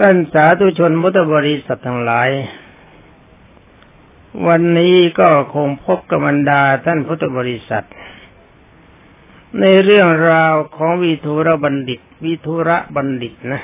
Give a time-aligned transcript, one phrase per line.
[0.00, 2.30] ท่านสาธุชนมุตบริษัททั้งหลาย
[4.46, 7.86] วันนี้ก็คงพบกับบรรดาท่านพุทธบริษัท
[9.60, 13.62] ในเรื่องราวของวิทุระบัณฑิต วิทุระบัณฑิตนะ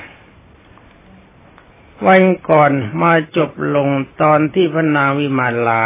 [2.07, 2.71] วันก่อน
[3.01, 3.87] มาจบลง
[4.21, 5.85] ตอนที่พระนางวิมาลา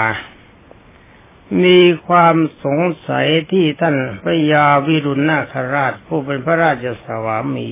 [1.63, 7.69] มีความสงสัยที่ท่านพระยาวิรุณนาคราชผู้เป็นพระราชสวามี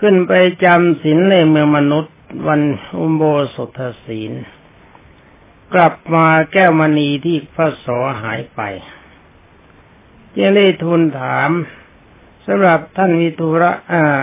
[0.00, 0.32] ขึ้นไป
[0.64, 2.14] จำศีลในเมืองมนุษย์
[2.46, 2.62] วัน
[2.98, 3.22] อุโบ
[3.54, 4.32] สถศีล
[5.74, 8.60] กลับมาแก้วมณีที่พระสอหายไป
[10.34, 11.50] จึงได้ทูลถาม
[12.46, 14.20] สำหรับท่านวิทุระอ่า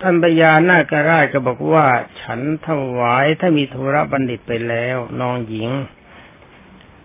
[0.00, 1.86] ท่านปยานาคราชก็บอกว่า
[2.20, 5.70] ฉันถวายถ้ามีธุระบัณฑิตไปแล้วน้องหญิง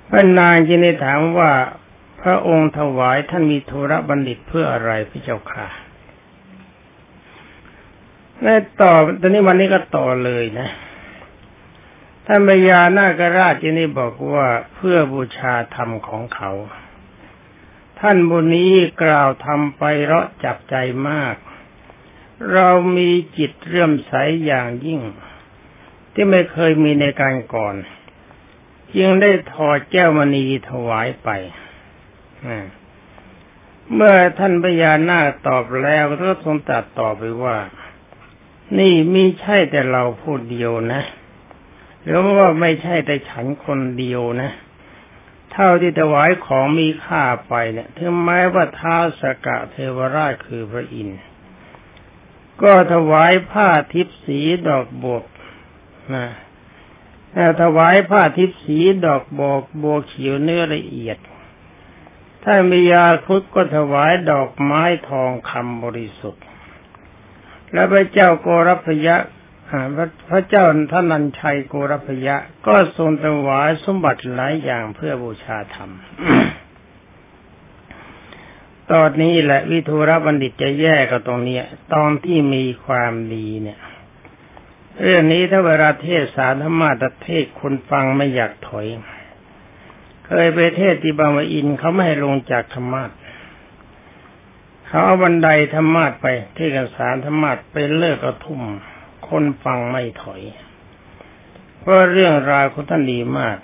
[0.10, 1.52] พระนางจึงได้ถามว่า
[2.22, 5.68] พระองค์ถวายท่านมีธุระบัณฑิตเพื่ออะไรพระเจ้าค่ะ
[8.44, 8.48] ใน
[8.82, 10.70] ต่อตอนนี้วันนี้ก็ต่อเลยนะ
[12.26, 16.52] ท่านพญานาคราชที่นี่บอกว่าเพื่อบูชาธรรมของเขา
[18.00, 18.72] ท่านบุนี้
[19.04, 20.76] กล่าวทำไปเราะจับใจ
[21.10, 21.36] มาก
[22.54, 24.14] เรามีจิตเรื่มใส
[24.46, 25.02] อย่างยิ่ง
[26.14, 27.76] ที่ไม่เคยมีในการก่อน
[28.98, 31.30] จึงได้ถอดแก้วมณีถวายไป
[33.94, 37.58] เมื่อท่านพญานาคตอบแล้วก็ทรงตัดต่อไปว่า
[38.80, 41.02] นี่มีใช่แต่เราพูดเดียวนะ
[42.04, 44.52] หรือว่าไม่ใช่แต่ฉันคนเดียวนะ
[45.52, 51.20] เท่าที่ถวายของมีค่าไปเนี่ยถึงแม้ว่าท้าสกะเทวราชคือพระอินทร์
[52.62, 55.26] ก็ถวายผ้าทิพสีดอกบวก
[56.16, 56.28] นะ
[57.62, 61.18] ถวายผ้าทิพสีดอกบอกบวเขียวเนื้อละเอียด
[62.44, 66.46] ถ้ามียาคุดก็ถวายดอกไม้ทองคำบริสุทธิ์
[67.74, 69.16] และพระเจ้าโกรพยะ
[70.30, 72.36] พระเจ้าท่านันชัยโกรพยะ
[72.68, 75.92] ก็ทรงถวายสมบัติหลายอย่างเพื่อบูชาธรรม
[78.92, 81.58] ตอนนี้แหละวิทูรบัณฑิตจะแย่กับตรงนี้
[81.94, 83.80] ตอนที่มีความดีเนี่ย
[85.02, 86.90] เรื่องนี้ถ้าเวลาเทศสารธรรมะ
[87.24, 88.88] เทศคนฟังไม่อยากถอย
[90.26, 93.04] เคยไปเทศที่บางวอินเขาไม่ให้ลงจากธรรมะ
[94.92, 98.62] เขาเอาบันไดธรรมาทไป ที่กันสารธรรมาทไปเลิกกระทุ่ม
[99.28, 100.42] คนฟังไม่ถอย
[101.80, 103.58] เพราะเรื่องราวของท่านดีมาก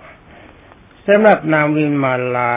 [1.05, 2.55] สำหรับนางวินมาลา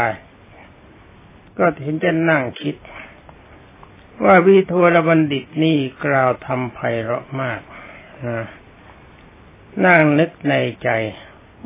[1.58, 2.76] ก็เห็นจะนั่งคิด
[4.24, 7.60] ว่าวิโทรบัณฑิตนี่กล่าวทำไพเราะมาก
[8.28, 8.40] นะ
[9.84, 10.88] นั่งนึกในใจ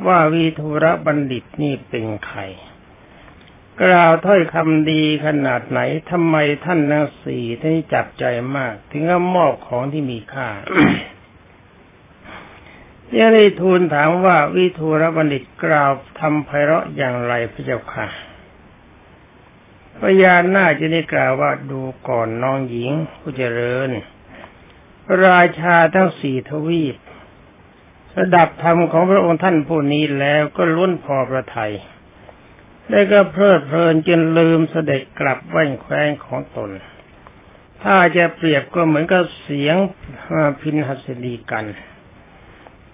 [0.07, 2.41] ว่าวิทูรบัณฑิตนี่เป็นใคร
[3.83, 5.81] กล่าวถ้อยคำดีขนาดไหน
[6.11, 8.25] ทำไมท่านทั้งสี่ที่จับใจ
[8.57, 10.49] มาก ถึงกับมอบของที่มีค่า
[13.19, 15.91] ยังได้ทูลถามว่าวิทูรบัณฑิตกล่าว
[16.21, 18.07] ทำไพเราะอย่างไรพระเจ้าค่ะ
[20.01, 23.91] พยานหน้าจะได้กล่าวว่าดูก่อนน้องหญิงผู้เจริญ
[25.27, 26.97] ราชาทั้งสี่ทวีป
[28.15, 31.73] สดับธรรมของพระองค์ท่านผู้นี้แล้วก็ล้วนพอประทัย
[32.91, 36.71] ได้ก็เพลิดเพลินจนลืมเสด็จกลับแว่นแคว้นของตน
[37.83, 39.77] ถ้าจะเปรียบก็เหมือนกับเสียง
[40.61, 41.65] พินหัสดีกัน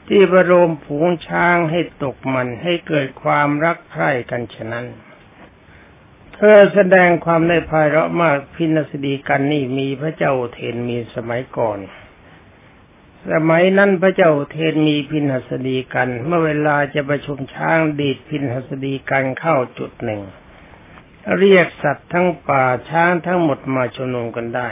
[0.09, 4.87] ที่ประโลมผูงช้างให้ตกมันให้เกิดความรักใคร่กันฉะนั้น
[6.35, 11.79] เธอแสดงความในภายเราะมากพินสดีกันนี่มีพระเจ้าเทนมีสมัยก่อน
[13.29, 20.21] สมัยนั้นพระเจ้าเทนมีพินหัสดีกัน เมื่อเวลาจะประชุมช้างดีดพินหัสดีกันเข้าจุดหนึ่ง
[21.39, 24.69] เรียกสัตว์ทั้งป่าช้างทั้งหมดมาชุมนุมกันได้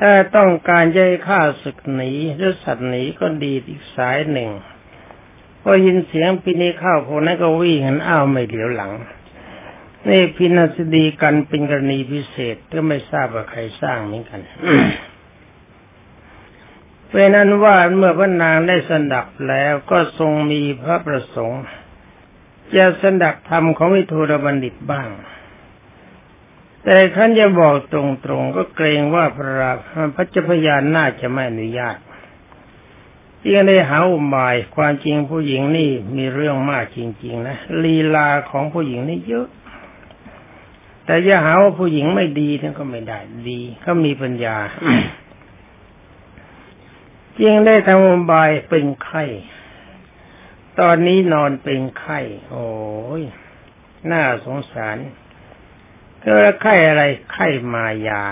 [0.00, 4.50] ถ้าต้องการจะให้ข้าศึกหนีหรือสัตว์หนีก็ดีอีกสายหนึ่ง
[5.62, 8.92] พอยินเสียงพินีเข้าพวกนั้นก็วิ่งหันอ้าวไม่เหลียวหลัง
[10.08, 14.40] นี่พินัสดีกันเป็นกรณีพิเศษก็ไม่ทราบว่าใครสร้างเหมือนกัน
[17.14, 21.62] เพราะนั้นว่าเมื่อพระนางได้สดับแล้วก็ทรงมีพระประสงค์
[22.76, 25.08] จะสดับธรรมของวิทูรบัณฑิตบ้าง
[26.84, 29.72] แต่ท่านจะบอกตรงๆก็เกรงว่าพระรา
[30.14, 31.96] พระเจ้าพยานน่าจะไม่อนุญาต
[33.52, 39.46] ยังได้หาอุบายความจริงผู้หญิงนี่มีเรื่องมากจริง ๆ นะลีลาของผู้หญิงนี่เยอะ
[41.04, 43.18] แต่อย่าหาว่าผู้หญิงไม่ดีนั่นก็ไม่ได้
[43.48, 44.56] ดีก็มีปัญญา
[47.40, 49.24] จึงได้ทำอุบายเป็นไข้
[50.80, 52.20] ตอนนี้นอนเป็นไข้
[52.50, 52.68] โอ้
[53.20, 53.22] ย
[54.10, 54.96] น่าสงสาร
[56.22, 56.32] ก็
[56.62, 57.02] ไข้อะไร
[57.32, 58.24] ไข้มายา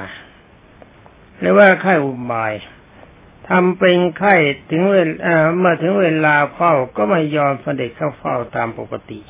[1.38, 2.52] หรือว่าไข้อุบาย
[3.48, 4.34] ทำเป็นไข้
[4.70, 9.20] ถึงเวลาเมื่อถึงเวลาเฝ้าก็ไม่ยอมเสด็จเข้าเฝ้าตามปกติ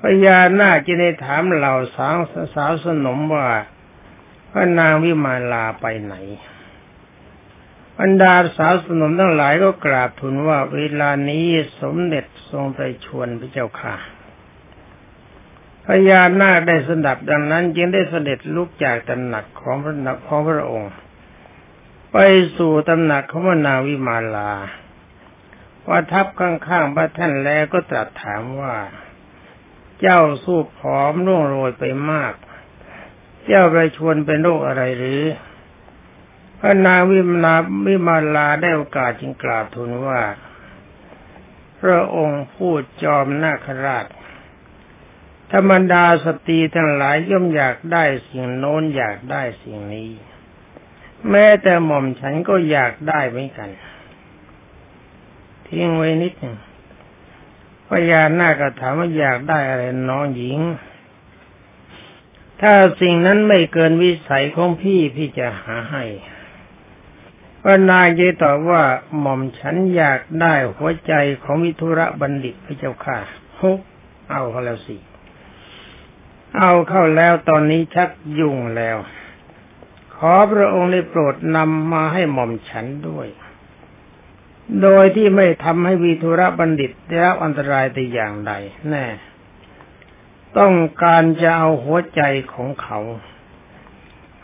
[0.00, 2.16] พญานาคจะได้ถามเหล่าสาว
[2.54, 3.48] สาวสนมว่า
[4.50, 6.14] พระนางวิมาลาไปไหน
[7.98, 11.46] บรรดาสาวสนมทั้งหลายก็กราบทูลว่าเวลานี้
[11.80, 13.94] สมเด็จทรงไปชวนพระเจ้าค่ะ
[15.84, 20.92] พญานาคได้สดับดังนั้น จึงได้เสด็จลุกจากตำหนักของพระนักของพระองค์
[22.12, 22.16] ไป
[22.56, 24.52] สู่ตำหนักของนาวิมาลา
[25.88, 28.74] ว่าทับข้างๆพระท่านแล้วก็ตรัสถามว่า
[30.00, 32.34] เจ้าสู้ผอมร่วงโรยไปมาก
[33.46, 35.22] เจ้าไปชวนเป็นโรคอะไรหรือ
[36.58, 37.56] พระนางวิมาลา
[37.86, 40.22] วิมาลาได้โอกาสจึงกราบทูลว่า
[41.80, 44.06] พระองค์พูดจอมนาคราช
[45.52, 50.10] ธรรมดาสตรีทั้งหลายย่อมอยากได้สิ่งโน้นอยากได้สิ่งนี้
[51.30, 53.70] แม้แต่หม่อมฉันก็อยากได้เหมือนกัน
[55.66, 56.56] ทิ้งไว้นิดหนึ่ง
[57.88, 60.58] พญานาคถามว่าอยากได้อะไรน้องหญิง
[62.60, 66.04] ถ้าสิ่งนั้นไม่เกินวิสัยของพี่พี่จะหาให้
[67.62, 68.82] พระนายจะตอบว่า
[69.20, 71.12] หม่อมฉันอยากได้หัวใจ
[71.42, 73.18] ของวิทุระบัณฑิตพระเจ้าค่ะ
[73.58, 73.70] ฮุ
[74.30, 74.96] เอาเขาแล้วสิ
[76.58, 78.96] เอาเข้าแล้วตอนนี้ชักยุ่งแล้ว
[80.16, 83.28] ขอพระองค์ได้โปรดนำมาให้หม่อมฉันด้วย
[84.82, 88.52] โดยที่ไม่ทำให้วีทุระบัณฑิตได้รับอันตรายแต่อย่างใด
[88.90, 89.06] แน่
[90.58, 92.22] ต้องการจะเอาหัวใจ
[92.54, 92.98] ของเขา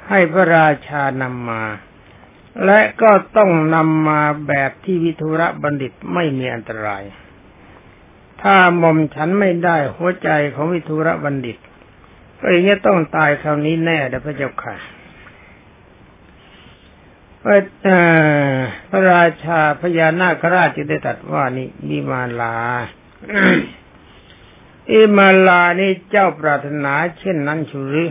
[0.09, 1.63] ให้พระราชานำมา
[2.65, 7.03] และก็ต้องนำมาแบบที่วิทุระบัณฑิตไม่มีอันตราย
[8.43, 11.59] ถ้าหม่อมฉันไม่ได้หัวใจของวิทุระบัณฑิต
[12.41, 14.77] ก็อย่างนี้ต้องตายคราวนี้แน่นะพระเจ้าค่ะ
[17.43, 17.59] พระ
[18.91, 22.57] พระราชาพญานาคราชจึงได้ตัดว่านี่มีมาลา
[24.91, 28.11] อิมาลานี่เจ้าปรารถนาเช่นนั้นชุหรือ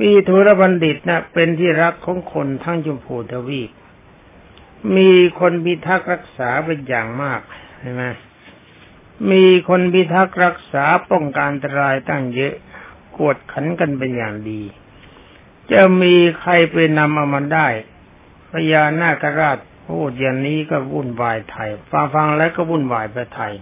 [0.00, 3.70] มีธุรบัณฑิตนะเป็นที่รักของคนทั้งจุมพูทวีป
[4.96, 5.10] มี
[5.40, 7.40] คนพิทักษ์รักษาเป็นอย่างมาก
[7.80, 8.04] ใช่ไหม
[9.30, 12.54] มีคนพิทักษ์รักษาป้องกันอันตรายตั้งเยอะ
[13.16, 14.62] กวดขันกันเป็นอย่างดี
[15.72, 17.68] จะมีใครไปนำเอามันได้
[18.50, 19.58] พญานาคราช
[19.88, 23.52] พูดอย่างนี้ก็วุ่นวายไทยฟังฟังแล้วก็วุ่นวายไปไทย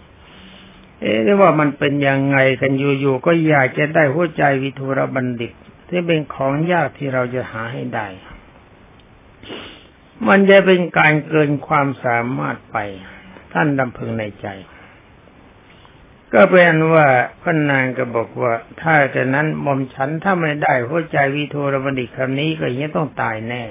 [1.01, 5.53] เอ๊ะว่ามันเป็นยังไงกันอยู่ๆก็อยากจะได้หัวใจวิทุรบัณฑิต
[5.91, 8.07] ที่เป็นของยากที่เราจะหาให้ได้
[10.29, 12.77] มันจะเป็นการเกินความสามารถไป
[13.53, 14.47] ท่านดำพึงในใจ
[16.35, 17.07] ก็เป็นว่า
[17.41, 23.65] พระนางก็บอกว่า ถ้าแต่นั้นมอมฉันถ้าไม่ได้หัวใจวิโทรบัณฑิคำนี้ก็ยังต้องตายแน่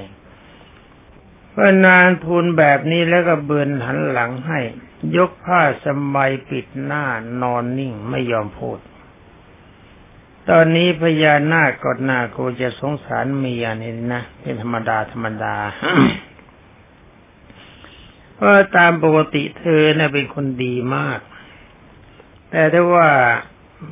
[1.54, 4.60] พระนางทูลแบบนี้แล้วก็เบือนหันหลังให้
[5.18, 7.06] ยกผ้าสบายปิดหน้า
[7.42, 8.80] นอนนิ่งไม่ยอมพูด
[10.50, 15.56] ตอนนี้พญานาคกดนาโกจะสงสารเมียนี่นะเป็นธรรมดาธรรมดา
[18.36, 21.20] เพราะตามปกติเธอเนะ่ยเป็นคนดีมาก
[22.52, 23.10] แต่ถ้าว่า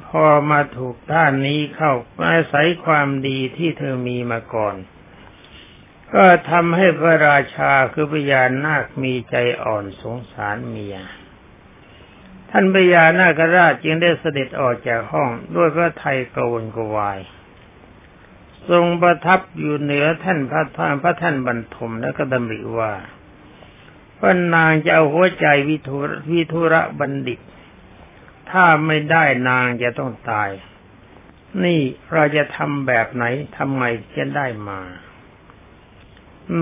[0.07, 1.93] พอมาถูกท่านนี้เข้า
[2.29, 4.75] อาศัยความดีที่เธอมีมาก่อน
[6.13, 10.97] ก็ทำให้พระราชาคือพญานาคมีใจอ่อนสงสารเมีย
[12.51, 17.19] ท่านพญานาคราชจึงได้เสด็จออกจากห้องด้วยพระไทยกวนกวาย
[18.69, 22.93] ทรงประทับอยู่เหนือท่านพระท่านพระท่านบรรทมแล้วก็ดำริว่า
[24.19, 25.97] พระนางจะเอาหัวใจวิทุ
[26.31, 27.39] วิทุระบัณฑิต
[28.51, 30.49] ถ้าไม่ได้นางจะต้องตาย
[31.63, 31.81] นี่
[32.13, 33.23] เราจะทำแบบไหน
[33.55, 33.85] ทำไง
[34.17, 34.79] จะได้มา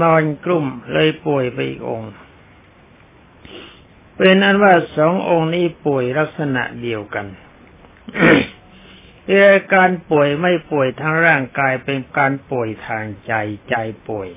[0.02, 2.12] นอนกลุ่มเลยป่วยไปอีกองค์
[4.18, 7.26] เป็นอันว่าสององค์นี้ป่วยลักษณะเดียวกัน
[9.28, 9.34] เอ
[9.74, 13.34] การป่วยไม่ป่วยทางร่างกายเป็นการป่วยทางใจ
[13.70, 13.76] ใจ
[14.10, 14.30] ป่วย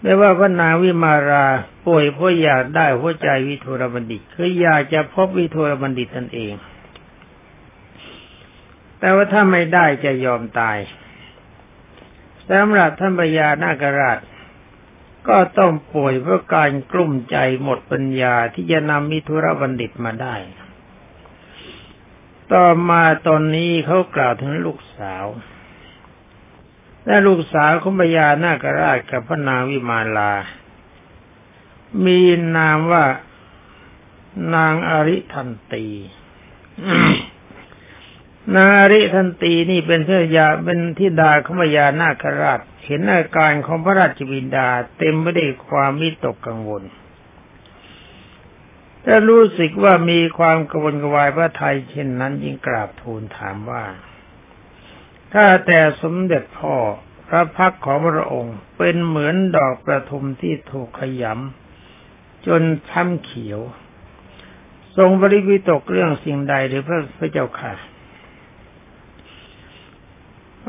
[0.00, 1.46] ไม่ว่าพระนางวิมารา
[1.86, 6.52] ป่วยเพราะอยากได้หัวใจวิทุรบัณฑิต คืออยากจะพบวิทุรบัณฑิตนั่นเอง
[8.98, 10.78] แต่ว่าถ้าไม่ได้จะยอมตาย
[12.50, 14.18] สำหรับท่านพญานาคราช
[15.28, 20.34] ก็ต้องป่วยเพราะการกลุ้มใจหมดปัญญาที่จะนำมิทุรบัณฑิตมาได้
[22.52, 25.24] ต่อมาตอนนี้เขากล่าวถึงลูกสาว
[27.06, 30.32] และลูกสาวของพญานาคราชกับพระนางวิมาลา
[32.04, 32.20] มี
[32.56, 33.04] นามว่า
[34.54, 35.86] นางอริทันตี
[38.54, 46.82] นาริทันตีนี่เป็นเทยาเป็นทิดาขมยานาคราช เห็นอาการของพระราชบิดาเต็มไปด้วยความมิตกกังวล
[49.04, 53.84] ถ้ารู้สึกว่ามีความกระวนกวายพระไทยเช่นนั้นยิ่งกราบทูลถามว่า
[55.32, 56.76] ถ้าแต่สมเด็จพ่อ
[57.28, 63.60] พระพักของพระองค์เป็นเหมือนดอกประทุมที่ถูกขยำจนช้ำเขียว
[64.96, 67.72] ทรงบริวิตกเรื่องสิ่งใดหรือพระพระเจ้าค่ะ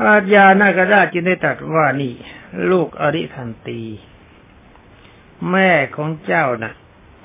[0.00, 2.14] อาญานาคราชจึงได้ตรัสว่านี่
[2.70, 3.80] ลูกอริทันตี
[5.50, 6.74] แม่ของเจ้านะ่ะ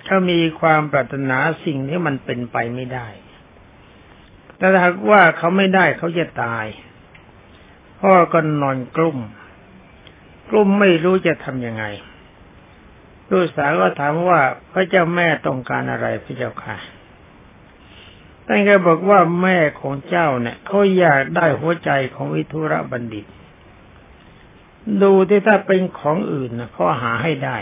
[0.06, 3.08] เขามีความปรารถนาสิ่งที่มันเป็นไปไม่ได้
[4.58, 6.66] แต่ถ้าว่าเขาไม่ได้เขาจะตาย
[8.00, 9.18] พ่อก็นอนกลุ้ม
[10.50, 11.84] กลุ้มไม่รู้จะทำยังไง
[13.32, 16.78] ลูกสาวก็ถามว่าพระเจ้าแม่ต้องการอะไรพระเจ้าค่ะ
[18.50, 23.26] ท่านก็บอกว่าแม่ของเจ้าเนี่ยเขาอยากได้หัวใจของวิทุระบัณฑิต
[25.04, 27.58] ดูที่ถ้าเป็นของอื่นนะเขาหาให้ได้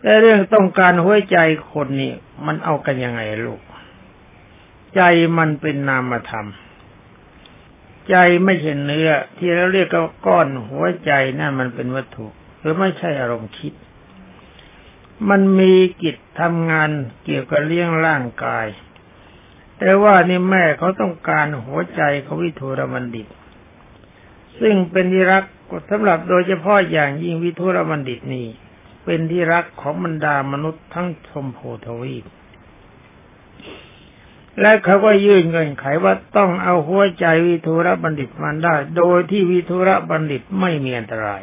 [0.00, 1.38] แต่เรื่องต้องการหัวใจ
[1.72, 2.12] คนนี่
[2.46, 3.60] มันเอากันยังไงลูก
[4.96, 5.02] ใจ
[5.38, 6.48] มันเป็นนามธรรม
[8.10, 12.26] ใจไม่ใช่เนื้อ ที่เราเรียกว่าก้อนหัวใจนั่นมันเป็นวัตถุ
[12.60, 13.72] หรือไม่ใช่อารมณ์คิด
[15.28, 15.72] มันมี
[16.02, 16.90] กิจทำงาน
[17.24, 18.66] เกี่ยวกับเลี้ยงร่างกาย
[19.78, 23.26] แต่ว่านี่แม่เขาต้องการหัวใจของวิทูรบัณฑิต
[24.60, 25.44] ซึ่งเป็นที่รัก
[25.90, 28.46] สำหรับโดยเฉพาะอย่างยิ่งวิทูรบัณฑิตนี่
[29.04, 32.24] เป็นที่รักของบรรดามนุษย์ทั้งชมโพทวีป
[34.60, 41.42] และเขาก็ยื่นเงินไขว่าต้องเอาหัวใจวิทุระบัณฑิตมันได้ โดยที่วิทุระบัณฑิตไม่มีอันตราย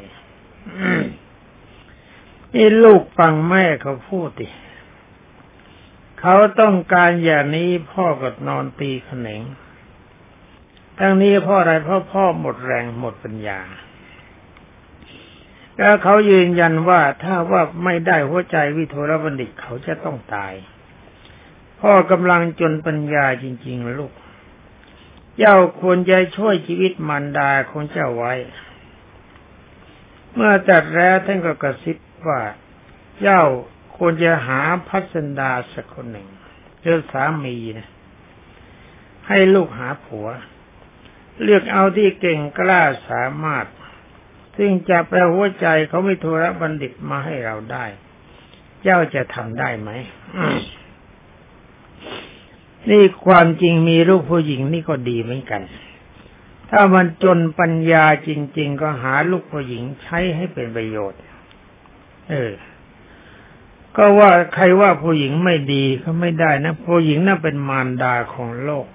[2.58, 4.48] นี่ลูกฟังแม่เขาพูดดิ
[6.20, 9.44] เขาต้องการอย่างนี้พ่อก็นอนตีขนง
[11.00, 13.60] ทั้งนี้พ่ออะไรพราะพ่อหมดแรงหมดปัญญา
[15.78, 20.54] แล้วเขายืนยันว่าถ้าว่าไม่ได้หัวใจวิโทรบัณฑิตเขาจะต้องตาย
[21.82, 24.14] พ่อกำลังจนปัญญาจริง ๆ ลูก
[25.38, 28.34] เจ้าควรจะช่วยชีวิตมารดาของเจ้าไว้
[30.34, 31.98] เมื่อจัดแล้วท่านก็กระซิบ
[32.28, 32.42] ว่า
[33.22, 33.42] เจ้า
[33.98, 36.28] ควรจะหาพัสดาสักคนหนึ่ง
[36.82, 37.90] เลือสามีนะ
[39.28, 40.28] ให้ลูกหาผัว
[41.44, 43.66] เลือกเอาที่เก่งกล้าสามารถ
[44.58, 47.86] ซึ่งจะแปลหัวใจเขาไม่ทุระบัณฑิตมาให้เราได้
[48.84, 49.90] เจ้าจะทำได้ไหม
[52.90, 55.62] นี่ความจริงมีลูกผู้หญิงนี่ก็ดีเหมือนกัน
[56.72, 61.20] ถ้ามันจนปัญญาจริง ๆ ก็หาลูกผู้หญิงใช้ให้เป็นประโยชน์
[62.30, 62.52] เออ
[63.98, 68.88] ก็ว่าใครว่าผู้หญิงไม่ดีก็ไม่ได้นะผู้หญิงน่าเป็นมารดาของโลก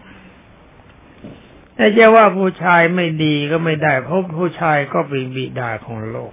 [1.75, 6.33] แต่จะว่าผู้ชายไม่ดีก็ไม่ได้ เพราะผู้ชายก็เป็นบิดาของโลก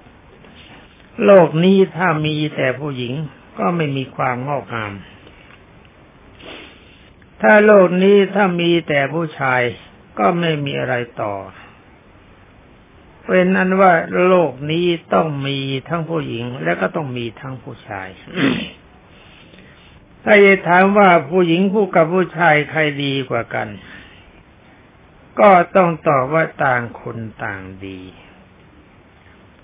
[1.26, 3.14] โลกนี้ถ้ามีแต่ผู้หญิง
[3.60, 4.94] ก็ไม่มีความงอกงาม
[7.42, 9.62] ถ้าโลกนี้ถ้ามีแต่ผู้ชาย
[10.20, 11.34] ก็ไม่มีอะไรต่อ
[13.28, 13.94] เป็นนั้นว่า
[14.28, 15.58] โลกนี้ต้องมี
[15.90, 18.10] ทั้งผู้หญิงและก็ต้องมีทั้งผู้ชาย
[20.24, 23.68] ถ้าจะถามว่าผู้หญิงผู้กับผู้ชายใครดีกว่ากัน
[25.40, 28.00] ก็ต้องตอบว่าต่างคนต่างดี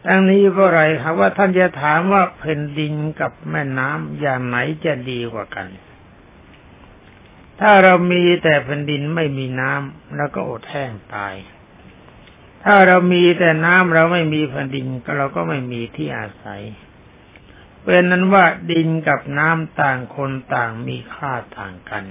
[0.08, 5.68] ดังนี้เพราะอะไรครับว่าท่านจะถามว่าแผ่นดินกับแม่น้ำอย่างไหนจะดีกว่ากัน
[7.60, 11.36] ถ้าเรามีแต่แผ่นดินไม่มีน้ำเราก็อดแห้งตาย
[12.64, 14.86] ถ้าเรามีแต่น้ำเราไม่มีแผ่นดิน
[15.18, 16.62] เราก็ไม่มีที่อาศัย
[17.84, 22.04] เป็นนั้นว่าดินกับน้ำต่างคนต่างมีค่าต่างกัน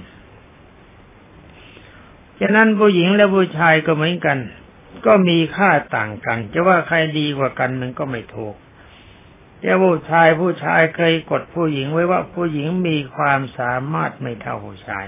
[2.39, 4.37] ฉะนั้นผู้หญิงและผู้ชายก็เหมือนกัน
[5.05, 8.55] ก็มีค่าต่างกัน จะว่าใครดีกว่ากันมันก็ไม่ถูก
[9.63, 15.07] จะผู้ชายผู้ชายเคยกดผู้หญิงไว้ว่าผู้หญิงมีความสามารถไม่เท่าผู้ชาย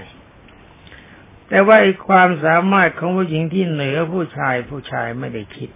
[1.48, 5.70] แต่ว่าไอ้ความสามารถของผู้หญิงที่เหนือผู้ชายผู้ชายไม่ได้คิด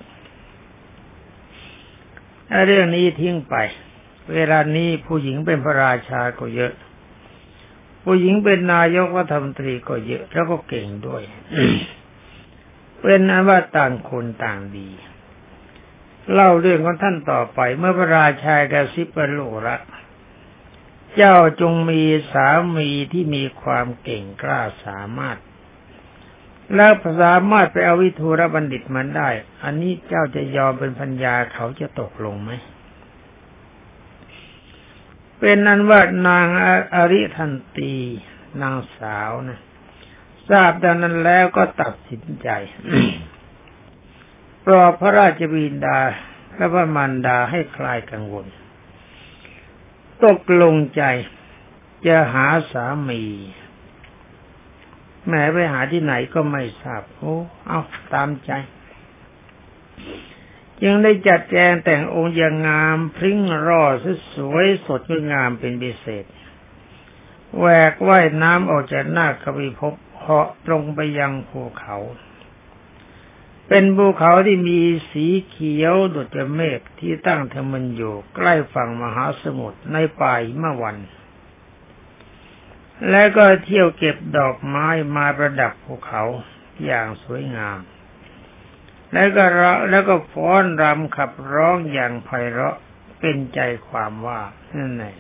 [2.67, 3.55] เรื่องนี้ทิ้งไป
[4.35, 6.73] เวลานี้ผู้หญิงเป็นพระราชาก็เยอะ
[8.05, 11.23] ผู้หญิงเป็นนายกรัฐมนตรีก็เยอะแล้วก็เก่งด้วย
[13.01, 14.91] เป็นนั้นว่าต่างคนต่างดี
[16.33, 19.77] เล่าเรื่องของท่านต่อไปเมื่อพระราชากระซิบประโลระ
[21.17, 25.39] เจ้าจงมีสามีที่มีความเก่งกล้าสามารถ
[26.77, 29.29] แล้วสามารถไปเอาวิทูรบัณฑิตมันได้
[29.65, 32.51] อันนี้เจ้าจะยอมเป็นพัญญาเขาจะตกลงไหม
[35.39, 36.47] เป็นนั้นว่านาง
[36.95, 37.95] อริทันตี
[38.63, 39.59] นางสาวนะ
[40.51, 42.49] ทราบดังนั้นแล้วก็ตัดสินใจ
[44.65, 45.99] ปลอบพระราชบิดา
[46.57, 48.47] และพระมารดาให้คลายกังวล
[50.25, 51.03] ตกลงใจ
[52.07, 53.23] จะหาสามี
[55.31, 57.81] แม้ไปหาที่ไหนก็ไม่ทราบโอ้เอา
[58.13, 58.51] ตามใจ
[60.85, 63.83] ยังได้จัดแจงแต่งองค์อย่างงามพริ้งรอ
[64.35, 66.25] สวยสดงดงามเป็นพิเศษ
[67.59, 71.97] แหวกว่ายน้ำออกจากหน้ากวีภพเหาะตรงไปยังภูเขา
[73.69, 80.97] เป็นภูเขาที่มีสีเขียวดุจเมฆที่ตั้งทมันอยู่ใกล้ฝั่งมหาสมุทรในป่าเมื่อวัน
[83.09, 86.23] และก็เที่ยวเก็บดอกไม้มาประดับภูเขา
[86.85, 87.79] อย่างสวยงาม
[89.13, 89.45] แล้วก็
[89.91, 92.77] แล้วก็ฟ้อนรำขับร้องอย่างไพเราะ
[93.21, 94.41] เป็นใจความว่า
[94.77, 95.15] นั่นแหละ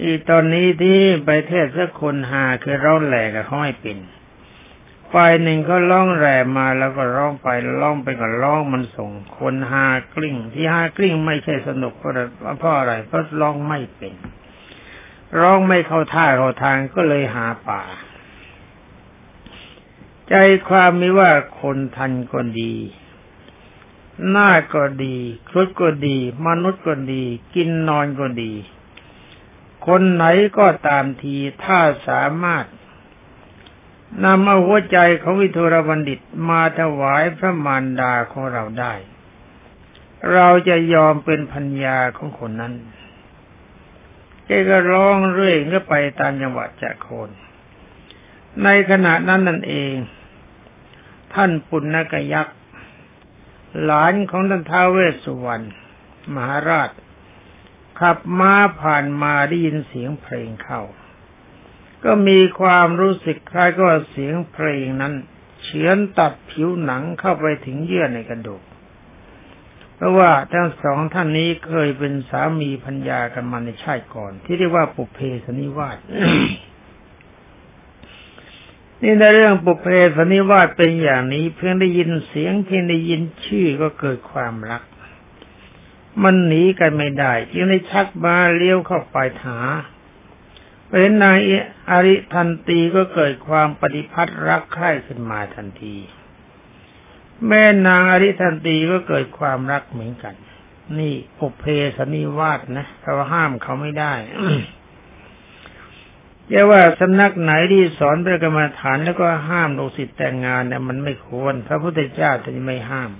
[0.00, 3.98] อีตอนนี้ที่ไปเทศสักคนหาคือร้องแหลกเขาไม่เป็น
[5.12, 6.26] ฝ่ายหนึ่งก็ร้องแหล
[6.58, 7.48] มาแล้วก็ร้องไป
[7.80, 12.12] ร้องไปก็ร้องมันส่ง คนหากลิ้งที่หากลิ้งไม่ใช่สนุกเพราะ
[12.58, 14.14] เพราะอะไรเพราะร้องไม่เป็น
[15.40, 17.82] ร้องไม่เข้าท่าเข้าทางก็เลยหาป่า
[20.28, 20.34] ใจ
[20.68, 22.74] ความมีว่าคนทันก็ดี
[24.30, 25.16] หน้าก็ดี
[25.48, 27.24] ครุฑก็ดี มนุษย์ก็ดี
[27.54, 28.52] กินนอนก็ดี
[29.86, 30.24] คนไหน
[30.58, 32.64] ก็ตามทีถ้าสามารถ
[34.24, 38.94] นำเอาหัวใจของวิทุรบัณฑิตมาถวายพระมารดาของเราได้
[40.32, 42.74] เราจะยอมเป็นพัญญาของคนนั้น
[44.46, 47.30] แกก็ร้องเรื่อยก็ไปตามจังหวัดจากโคน
[48.64, 49.94] ในขณะนั้นนั่นเอง
[51.34, 52.58] ท่านปุณณกยักษ์
[53.82, 55.66] หลานของท่านท้าวเวสสุวรรณ
[56.34, 56.90] มหาราช
[58.00, 60.82] ขับม้าผ่านมาได้ยินเสียงเพลงเข้า
[62.04, 65.14] ก็มีความรู้สึกคล้ายกับเสียงเพลงนั้น
[65.62, 68.62] เฉือนตัดผิวหนังเข้าไปถึงเยื่อในกระดูก
[70.04, 75.98] ราะว่าทั้งสองท่านนี้เคยเป็นสามีพัญญากันมาในชาติก่อน ที่เรียกว่าปุเพสนิวาส
[79.02, 79.86] นี่ในเรื่องปุเพ
[80.16, 84.82] สนิวาสเป็นอย่างนี้ เพียงได้ยินเสียงเพียงได้ยินชื่อก็เกิดความรัก
[86.22, 89.58] มันหนีกันไม่ได้จึงได้ชักมาเลี้ยวเข้าไปหา
[90.88, 91.38] เป็นนาย
[91.90, 95.96] อริทันตีก็เกิดความปฏิพัทธ์รักใคร่ขึ้นมาทันที
[97.48, 100.34] แม่นางอริทันตีก็เกิดความรักเหมือนกัน
[100.98, 101.64] นี่ปุเพ
[101.96, 104.14] สนิวาสนะเราห้ามเขาไม่ได้
[106.48, 113.10] เรียกว่าสำนักไหนที่สอนพระกรรมฐานแล้วก็ห้ามลูกศิษย์แต่งงานเนี่ยมันไม่ควร พระพุทธเจ้าจะไม่ห้าม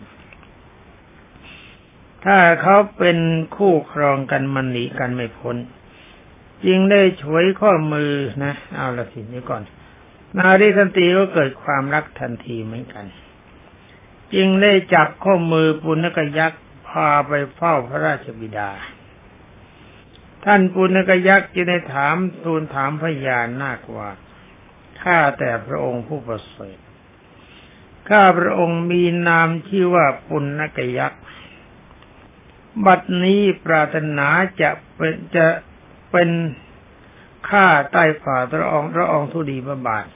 [2.24, 3.18] ถ้าเขาเป็น
[3.57, 5.57] คู่ครองกันมันหนีกันไม่พ้น
[6.64, 8.12] จึงได้ช่วยข้อมือ
[8.44, 9.62] นะ เอาละสินี้ก่อน
[10.38, 13.05] นาริสันตีก็เกิดความรักทันทีเหมือนกัน
[14.35, 18.70] จึงได้จับข้อมือปุณกยักษ์พาไปเฝ้าพระราชบิดา
[20.44, 24.11] ท่านปุณกยักษ์จึงได้ถามทูลถามพยานนาคว่า
[25.03, 26.79] ข้าแต่พระองค์ผู้ประเสริฐ
[28.09, 31.23] ข้าพระองค์มีนามชื่อว่าปุณกยักษ์
[32.87, 34.29] บัดนี้ปรารถนา
[34.62, 35.47] จะเป็นจะ
[36.11, 36.31] เป็น
[37.51, 40.07] ข้าใต้ฝ่าพระองค์พระองค์ทุดีพระบาท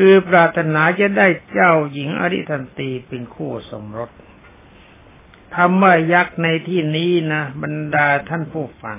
[0.00, 4.10] คือปรารถนาจะได้เจ้าหญิงอริทันตีเป็นคู่สมรส
[5.56, 8.98] คำว่ายักษ์ในที่นี้นะบรรดาท่านผู้ฟัง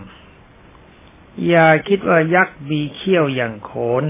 [1.47, 4.03] อย่าคิดว่ายักษ์มีเขี้ยวอย่างโขน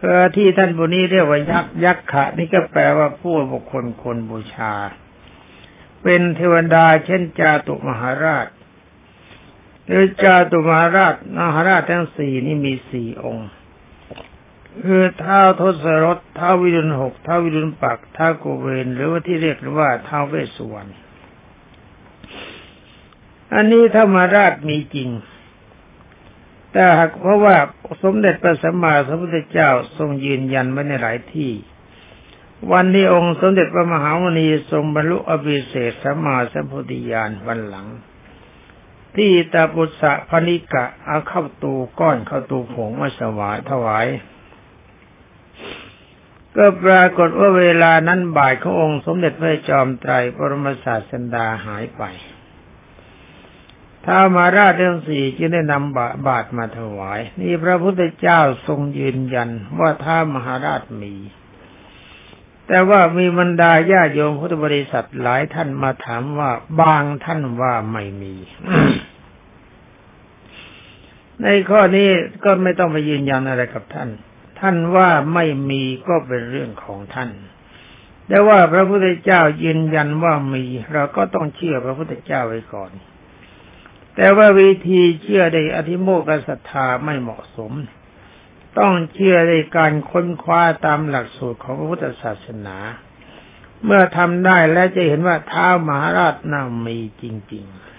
[0.00, 4.74] เออที่ท่านบุนี้เรียกว่ายักษ์ยักษ์ขะ นี่ก็แปลว่าผู้บุคคลคนบูชา
[6.02, 8.46] เป็นเทวดาเช่นจาตุมหาราช
[9.86, 13.50] หรือจาตุมหาราชมหาราชทั้งสี่นี่มีสี่องค์
[14.84, 20.90] คือเท้าทศรถท้าวิรุณหกเท้าวิรุณปักเท้าโกเวนหรือว่าที่เรียกว่าเท้าเวสุวรรณ
[23.54, 25.08] อันนี้ธรรมราชมีจริง
[26.72, 27.56] แต่หากเพราะว่า
[28.02, 31.52] สมเด็จพระสัมมาสัมพุทธเจ้าทรงยืนยันไว้ในหลายที่
[32.72, 37.86] วันที่องค์สมเด็จพระมหาวณีทรงบรรลุอภิเศษสัมมาสัมพุทธญาณวันหลัง
[39.16, 44.06] ที่ตาปุษะพนิกะเอาเข้าตูก้อนเข้าตูผงมาสวายถวาย
[46.56, 52.02] ก็ปรากฏว่าเวลานั้นบ่ายขององค์ สมเด็จพระจอมไตรปรมศาสดาหายไป
[54.04, 61.14] ท้ามาราชทั้งสี่จึงได้นำบาบาทมาถวาย นี่พระพุทธเจ้าทรงยืนยันว่าท้ามหาราชมี
[62.66, 68.34] แต่ว่ามีบรรดาญาโยมพุทธบริษัทหลายท่านมาถามว่าบางท่านว่าไม่มี
[71.42, 72.08] ในข้อนี้
[72.44, 74.08] ก็ไม่ต้องไปยืนยันอะไรกับท่าน
[74.60, 77.30] ท่านว่าไม่มีก็เป็นเรื่องของท่าน
[78.28, 82.92] แต่ว่าพระพุทธเจ้ายืนยันว่ามีเราก็ต้องเชื่อพระพุทธเจ้าไว้ก่อน
[84.16, 87.72] แต่ว่าวิธีเชื่อในอธิโมกขศรัทธาไม่เหมาะสม
[88.78, 92.76] ต้องเชื่อในการค้นคว้าตามหลักสูตรของพระพุทธศาสนา
[93.84, 97.89] เมื่อทำได้แล้วจะเห็นว่าท้าวมหาราชน่ามีจริง ๆ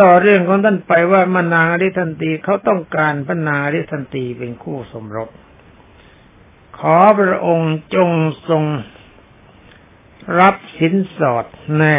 [0.00, 5.30] ต่อเรื่องของท่านไปว่ามนางอริทันตีเขาต้องการพระนางอริทันตีเป็นคู่สมรส
[6.78, 8.10] ขอพระองค์จง
[8.48, 8.64] ทรง
[10.38, 11.98] รับสินสอดแน่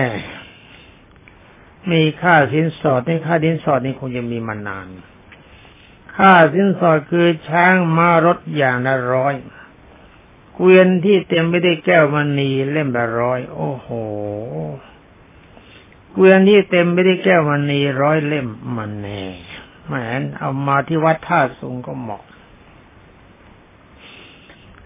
[1.92, 4.88] มีค่าสินสอดนี่ค่าสินสอดนี่คงจะมีมานาน
[6.16, 9.36] ค่าสินสอดคือช้างมารถอย่างละร้อย
[10.56, 13.88] เกวียนที่เต็มไปด้วยแก้วมณีเล่มละร้อย โอ้โห
[16.14, 19.22] เกวียนที่เต็มไปด้วยแก้วมณีร้อยเล่มมันแน่
[19.88, 19.94] แหม
[20.38, 22.24] เอามาที่วัดท่าสุงก็เหมาะ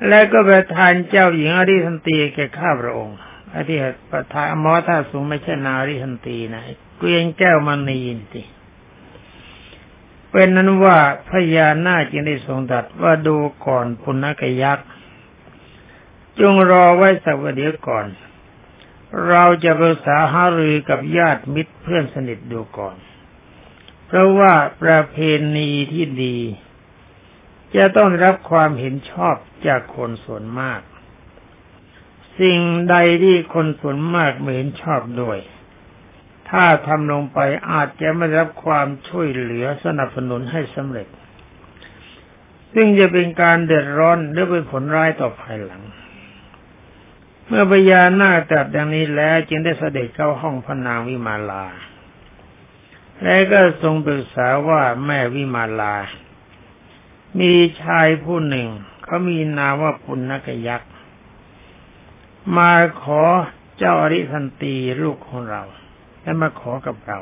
[0.07, 3.17] แล้วก็ประธานเจ้าหญิงอริทันตีแก่ข้าพระองค์
[3.51, 3.79] อ้ที่
[4.11, 6.61] ประธานมอท่าสุงไม่ใช่นาอริทันตีนะ
[6.97, 8.47] เกวียนแก้วมณีนี่
[10.31, 10.97] เป็นนั้นว่า
[11.29, 14.87] พญานาคจึงได้ทรงตัดว่าดูก่อนปุณกยักษ์
[16.39, 18.05] จงรอไว้สักวันเดียวก่อน
[19.29, 22.95] เราจะปรึกษาหารือกับญาติมิตรเพื่อนสนิทดูก่อน
[24.05, 25.15] เพราะว่าประเพ
[25.57, 26.37] ณีที่ดี
[27.75, 29.35] จะต้องรับความเห็นชอบ
[29.67, 30.81] จากคนส่วนมาก
[32.39, 35.39] สิ่งใดที่คนส่วนมากไม่เห็นชอบด้วย
[36.49, 37.39] ถ้าทำลงไป
[37.71, 41.07] อาจจะไม่รับความช่วยเหลือสนับสนุนให้สำเร็จ
[42.73, 45.83] ซึ่งจะเป็นการเดือดร้อนหรือเป็นผลร้ายต่อภายหลัง
[47.47, 51.65] เมื่อพญานาคตรัสดังนี้แล้วจึงได้เสด็จเข้าห้องพระนางวิมาลา
[53.23, 55.95] และก็ทรงปรึกษาว่าแม่วิมาลา
[57.39, 58.67] มีชายผู้หนึ่ง
[59.03, 60.91] เขามีนามว่าปุณณกยักษ์
[62.57, 63.21] มาขอ
[63.77, 65.63] เจ้าอริสันตีลูกของเรา
[66.21, 67.19] และมาขอกับเรา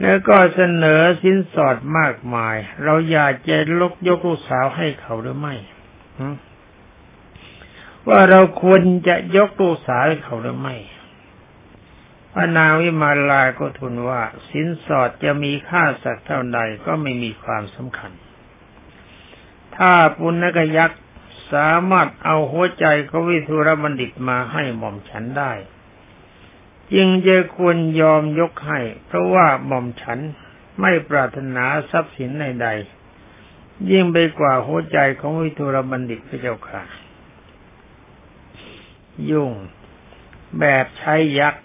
[0.00, 5.54] แล้วก็เสนอสินสอดมากมาย เราอยากจะลกยกลูกสาวให้เขาหรือไม่
[8.08, 10.76] ว่าเราควรจะยกลูกสาวให้เขาหรือไม่
[12.32, 18.12] พระนางวิมาลาก็ทูลว่า สินสอดจะมีค่าสักเท่าใดก็ไม่มีความสำคัญ
[19.76, 21.02] ถ้าปุณกยักษ์
[21.52, 25.52] สามารถเอาหัวใจของวิทุรบัณฑิตมาให้หม่อมฉันได้
[26.92, 30.18] จึงจะควรยอมยกให้ เพราะว่าหม่อมฉัน
[30.80, 36.82] ไม่ปรารถนาทรัพย์สินใดๆยิ่งไปกว่าหัวใจของวิทุรบัณฑิตพระเจ้าค่ะ
[39.30, 39.52] ยุ่ง
[40.58, 41.64] แบบใช้ยักษ์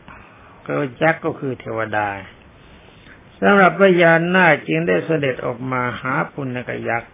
[0.67, 2.09] ก็ยักษ์ก็คือเทวดา
[3.41, 7.11] สำหรับพญานาจึงได้เสด็จออกมาหาปุณกยักษ์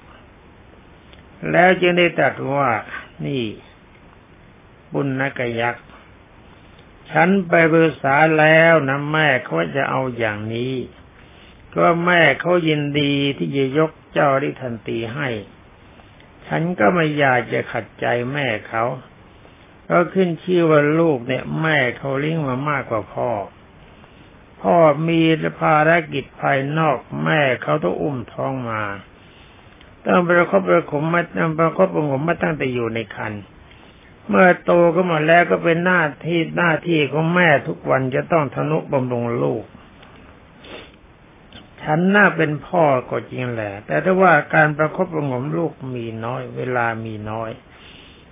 [1.52, 2.70] แล้วจึงได้ตรัสว่า
[3.26, 3.46] นี่
[4.92, 5.86] ปุณกยักษ์
[7.12, 10.74] ฉันไปปรึกษาแล้วนะแม่เขาจะเอาอย่างนี้
[11.76, 15.30] ก็แม่เขายินดีที่จะยกเจ้าริทันตีให้
[16.48, 18.84] ฉันก็ไม่อยากจะขัดใจแม่เขา
[19.90, 23.30] ก็ขึ้นชื่อว่าลูกเนี่ย แม่เขาเลี้ยงมามากกว่าพ่อ
[24.62, 24.76] พ่อ
[25.10, 25.22] มี
[25.60, 28.84] ภารกิจภายนอก แม่เขาต้องอุ้มท้องมา
[30.06, 33.34] ต้องประคบประคมมาต้องประคบประงมมาตั้งแต่อยู่ในคัน
[34.28, 39.64] เมื่อโตก็มาแล้วก็เป็นหน้าที่หน้าที่ของแม่ทุกวันจะต้องทนุบำรุงลูก
[41.82, 47.52] ฉันน่าเป็นพ่อก็จริงแหละ แต่ถ้าว่าการประคบประงมลูกมีน้อย เวลามีน้อย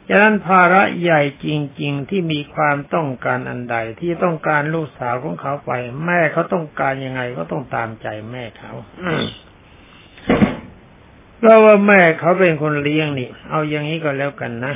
[0.09, 1.47] ฉะนั้นภาระใหญ่จ
[1.81, 5.71] ริง ๆ ที่มีความต้องการอันใดที่ต้องการลูกสาวของเขาไป
[6.05, 8.71] แม่เขาต้องการยังไงก็ต้องตามใจแม่เขา
[11.37, 14.75] เพราะว่าแม่เขาเป็นคนเลี้ยงนี่ เอาอย่างนี้ก็แล้วกันนะ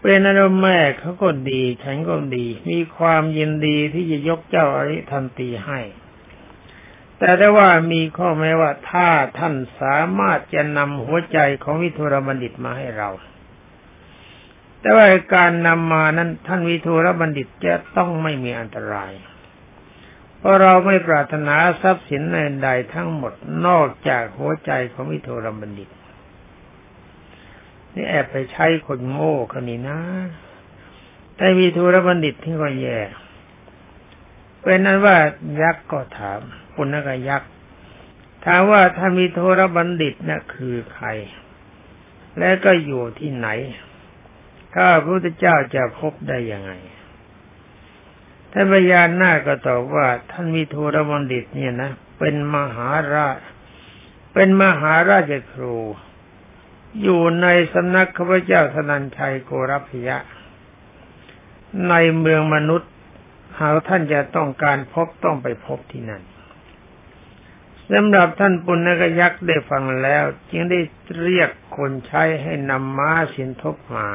[0.00, 5.80] เป็นนั้นแม่เขาก็ดี ฉันก็ดี มีความยินดีที่จะยกเจ้าอริทันตีให้
[7.18, 13.10] แต่ได้ว่ามีข้อแม้ว่าถ้าท่านสามารถจะนำหัวใจของวิทุรบัณฑิตมาให้เรา
[14.86, 19.12] แต่ว่าการนำมานั้นท่านวิทูรบัณฑิตจะต้องไม่มีอันตราย
[20.38, 22.22] เพราะเราไม่ปรารถนาทรัพย์สิน
[22.64, 23.32] ใดทั้งหมด
[23.66, 25.88] นอกจากหัวใจของวิทูรบัณฑิต
[27.94, 30.00] นี่แอบไปใช้คนโง่คนนี้นะ
[31.36, 32.98] แต่วิทูรบัณฑิตที่ก็แย่
[34.62, 35.16] เป็นนั้นว่า
[35.62, 36.40] ยักษ์ก็ถาม
[36.74, 37.50] ปุณกยักษ์
[38.44, 41.06] ถามว่าท่านวิทูรบัณฑิตนะ่ะคือใคร
[42.38, 43.50] และก็อยู่ที่ไหน
[44.78, 46.72] ถ้าพระพุทธเจ้าจะพบได้ยังไง
[48.52, 53.38] ท่านพญานาคก็ตอบว่า ท่านมีทูรบัณฑิตเนี่ยนะ เป็นมหาราช
[54.34, 55.76] เป็นมหาราชครู
[57.02, 60.16] อยู่ในสำนักข้าพเจ้าสนันชัยโกรพยะ
[61.88, 62.90] ในเมืองมนุษย์
[63.58, 66.22] หากท่านจะต้องการพบต้องไปพบที่นั่น
[67.92, 70.80] สำหรับท่านปุณกยักษ์ได้ฟังแล้ว จึงได้
[71.22, 74.08] เรียกคนใช้ให้นำม้าสินทบมา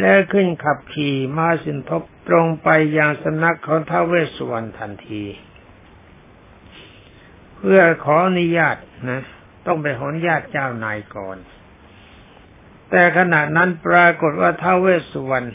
[0.00, 5.22] และขึ้นขับขี่มาสินทบตรงไปยังสำนักของท้าวเวสสุวรรณทันที
[7.56, 8.76] เพื่อขออนุญาต
[9.08, 9.22] นะ
[9.66, 11.36] ต้องไปขออนุญาตเจ้านายก่อน
[12.90, 15.48] แต่ขณะนั้นปรากฏว่าท้าวเวสสุวรรณ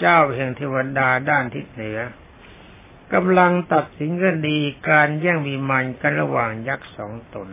[0.00, 1.98] เจ้าแห่งเทวดาด้านทิศเหนือ
[3.14, 7.48] กำลังตัดสินคดีการแย่งมีมันกันระหว่างยักษ์สองตน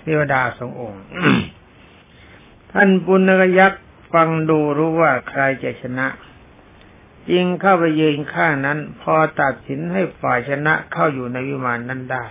[0.00, 1.02] เทวดาสององค์
[2.72, 6.06] ท่านปุณณยักษ์ ฟังดูรู้ว่าใครจะชนะ
[7.30, 12.26] จึงเข้าไปยืนข้างนั้น พอตัดสินให้ฝ่ายชนะเข้าอยู่ในวิมานนั้นได้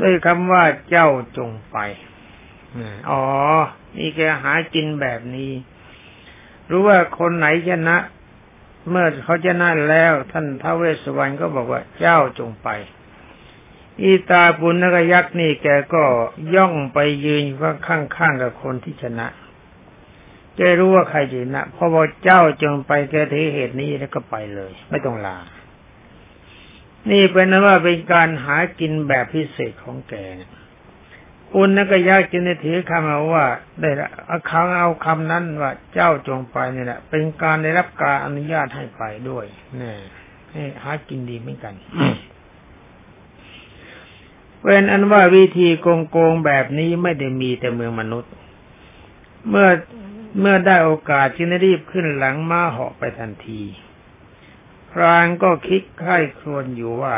[0.00, 1.76] ด้วยคำว่าเจ้าจงไป
[3.10, 3.22] อ๋อ
[3.96, 5.52] นี่แกหากินแบบนี้
[6.70, 7.96] รู้ว่าคนไหนชนะ
[8.90, 12.68] เมื่อเขาจะนั่นแล้ว ท่านท้าวเวสสวรรณก็บอกว่าเจ้าจงไป
[14.00, 16.04] อีตาปุณกยักษ์นี่แกก็
[16.54, 17.44] ย่องไปยืน
[17.86, 19.26] ข้างๆกับคนที่ชนะ
[20.58, 25.38] จะรู้ว่าใครชนะพอบอกเจ้าจงไปแกถือเหตุนี้แล้วก็ไปเลย ไม่ต้องลา
[27.10, 30.50] นี่เป็นนว่าเป็นการหากินแบบพิเศษของแกเนี่ย
[31.52, 33.44] คุณนักยากจึงได้ถือคำเอาว่า
[33.80, 33.90] ได้
[34.26, 39.44] เอาคำเอาคำนั้นว่าเจ้าจงไปนี่แหละเป็นการได้รับการอนุญาตให้ไปด้วย
[39.80, 39.92] นี่
[40.52, 41.74] ให้หากินดีเหมือนกัน
[44.62, 48.32] เป็นอันว่าวิธีโกงโกงแบบนี้ไม่ได้มีแต่เมืองมนุษย์
[49.48, 49.68] เมื่อ
[50.38, 53.62] เมื่อได้โอกาสจึงได้รีบขึ้นหลังม้าเหาะไปทันที
[54.90, 57.16] พรางก็คิดใคร่ครวญอยู่ว่า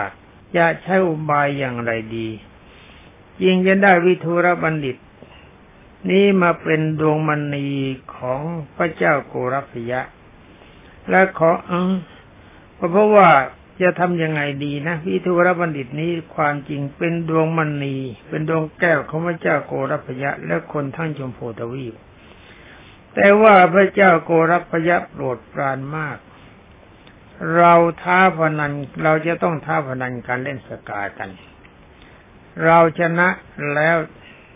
[0.57, 2.28] จะใช้อุบายอย่างไรดี
[3.42, 4.96] ยิ่งจะได้วิทูรบัณฑิต
[6.11, 7.68] นี้มาเป็นดวงมณี
[8.16, 8.40] ของ
[8.76, 10.00] พระเจ้าโกรพยะ
[11.11, 11.92] และขอเออ
[12.90, 13.28] เพราะว่า
[13.83, 17.96] จะทำยังไงดีนะวิทูรบัณฑิตนี้ความจริงเป็นดวงมณี
[18.28, 21.94] เป็นดวงแก้วของพระเจ้าโกรพยะ และคนทั้งชมพูทวีป
[23.20, 26.18] แต่ว่าพระเจ้าโกรพยะโปรดปรานมาก
[27.57, 31.31] เราท้าพนันเราจะต้องท้าพนันการเล่นสกากัน
[32.64, 33.28] เราชนะ
[33.74, 33.96] แล้ว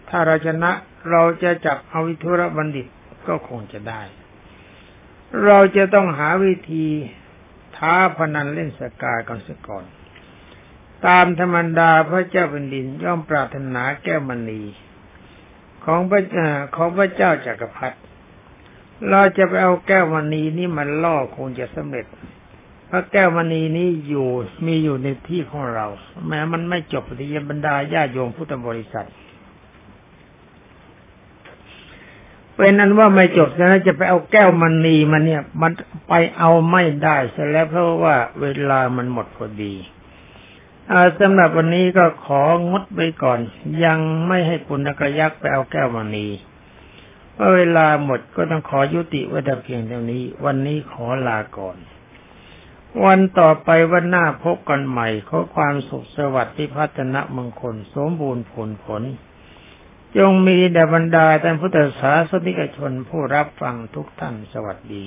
[0.08, 0.70] ถ้าเราชนะ
[1.10, 2.86] เราจะจับเอาวิทุรบัณฑิต
[3.26, 4.02] ก็คงจะได้
[5.44, 6.86] เราจะต้องหาวิธี
[7.76, 9.84] ท้าพนันเล่นสกากันสักก่อน
[11.06, 14.62] ตามธรรมดาพระเจ้าเป็นดินย่อมปรารถนาแก้วมณี
[15.84, 16.22] ของพระ
[16.76, 17.98] ของพระเจ้าจากักรพรรดิ
[19.10, 22.06] เราจะไปเอาแก้วมณีนี่มันล่อคงจะสำเร็จ
[22.94, 24.28] พราะแก้วมณีนี้อยู่
[24.66, 25.86] มีอยู่ในที่ของเรา
[26.26, 29.08] แม้มันไม่จบปฏิยบรรดาญาโยมพุทธบริษัท
[32.54, 35.72] เป็นนั้นว่าไม่จบนะจะไปเอาแก้วมณีมาเนี่ย มัน
[36.08, 39.74] ไปเอาไม่ได้เสียแล้วเพราะว่าเวลามันหมดพอดี
[41.20, 43.38] สำหรับวันนี้ก็ของดไปก่อน
[43.84, 46.26] ยังไม่ให้ปุณกยักษ์ไปเอาแก้วมณี
[47.54, 51.76] เวลาหมดก็ต้องขอยุติไว้แต่เพียงเท่านี้ วันนี้ขอลาก่อน
[53.04, 59.02] วันต่อไปวันหน้าพบกันใหม่ ขอความสุขสวัสดิ์ที่พัฒนมงคล สมบูรณ์ผลผล
[60.16, 65.04] จงมีแด่บรรดาท่านพุทธศาสนิกชนผู้รับฟังทุกท่านสวัสดี